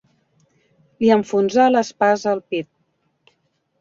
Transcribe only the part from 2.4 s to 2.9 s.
pit.